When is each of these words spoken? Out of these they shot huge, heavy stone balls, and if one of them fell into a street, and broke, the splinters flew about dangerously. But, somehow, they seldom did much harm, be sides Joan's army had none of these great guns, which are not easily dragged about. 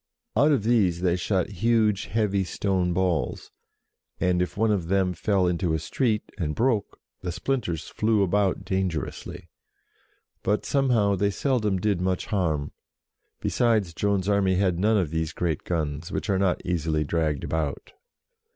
Out 0.35 0.51
of 0.51 0.63
these 0.63 1.01
they 1.01 1.15
shot 1.15 1.49
huge, 1.61 2.05
heavy 2.05 2.43
stone 2.43 2.91
balls, 2.91 3.51
and 4.19 4.41
if 4.41 4.57
one 4.57 4.71
of 4.71 4.87
them 4.87 5.13
fell 5.13 5.45
into 5.45 5.75
a 5.75 5.77
street, 5.79 6.23
and 6.39 6.55
broke, 6.55 6.99
the 7.21 7.31
splinters 7.31 7.87
flew 7.87 8.23
about 8.23 8.65
dangerously. 8.65 9.47
But, 10.41 10.65
somehow, 10.65 11.13
they 11.17 11.29
seldom 11.29 11.77
did 11.77 12.01
much 12.01 12.25
harm, 12.25 12.71
be 13.41 13.49
sides 13.49 13.93
Joan's 13.93 14.27
army 14.27 14.55
had 14.55 14.79
none 14.79 14.97
of 14.97 15.11
these 15.11 15.33
great 15.33 15.65
guns, 15.65 16.11
which 16.11 16.31
are 16.31 16.39
not 16.39 16.65
easily 16.65 17.03
dragged 17.03 17.43
about. 17.43 17.93